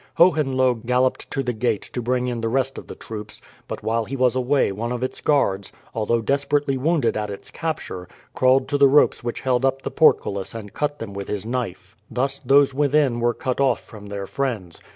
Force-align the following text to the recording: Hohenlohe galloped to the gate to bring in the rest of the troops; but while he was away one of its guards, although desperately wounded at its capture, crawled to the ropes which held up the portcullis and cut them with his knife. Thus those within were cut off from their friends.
Hohenlohe 0.17 0.83
galloped 0.83 1.29
to 1.29 1.43
the 1.43 1.53
gate 1.53 1.83
to 1.93 2.01
bring 2.01 2.27
in 2.27 2.41
the 2.41 2.49
rest 2.49 2.79
of 2.79 2.87
the 2.87 2.95
troops; 2.95 3.39
but 3.67 3.83
while 3.83 4.05
he 4.05 4.15
was 4.15 4.35
away 4.35 4.71
one 4.71 4.91
of 4.91 5.03
its 5.03 5.21
guards, 5.21 5.71
although 5.93 6.21
desperately 6.21 6.75
wounded 6.75 7.15
at 7.15 7.29
its 7.29 7.51
capture, 7.51 8.07
crawled 8.33 8.67
to 8.69 8.79
the 8.79 8.87
ropes 8.87 9.23
which 9.23 9.41
held 9.41 9.63
up 9.63 9.83
the 9.83 9.91
portcullis 9.91 10.55
and 10.55 10.73
cut 10.73 10.97
them 10.97 11.13
with 11.13 11.27
his 11.27 11.45
knife. 11.45 11.95
Thus 12.09 12.41
those 12.43 12.73
within 12.73 13.19
were 13.19 13.35
cut 13.35 13.61
off 13.61 13.81
from 13.81 14.07
their 14.07 14.25
friends. 14.25 14.81